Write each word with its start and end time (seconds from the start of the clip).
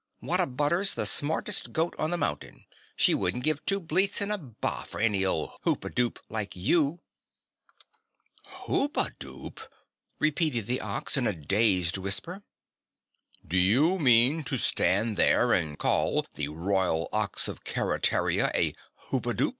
"What 0.19 0.39
a 0.39 0.47
butter's 0.47 0.95
the 0.95 1.05
smartest 1.05 1.73
goat 1.73 1.93
on 1.99 2.09
the 2.09 2.17
mountain; 2.17 2.65
she 2.95 3.13
wouldn't 3.13 3.43
give 3.43 3.63
two 3.67 3.79
bleats 3.79 4.19
and 4.19 4.31
a 4.31 4.37
BAH 4.39 4.85
for 4.85 4.99
an 4.99 5.13
old 5.23 5.51
Hoopadoop 5.63 6.17
like 6.27 6.55
YOU!" 6.55 7.01
"Hoopadoop!" 8.65 9.59
repeated 10.17 10.65
the 10.65 10.81
Ox 10.81 11.17
in 11.17 11.27
a 11.27 11.33
dazed 11.33 11.99
whisper. 11.99 12.41
"Do 13.47 13.59
you 13.59 13.99
mean 13.99 14.43
to 14.45 14.57
stand 14.57 15.17
there 15.17 15.53
and 15.53 15.77
call 15.77 16.25
the 16.33 16.47
Royal 16.47 17.07
Ox 17.13 17.47
of 17.47 17.63
Keretaria 17.63 18.49
a 18.55 18.73
Hoopadoop?" 19.11 19.49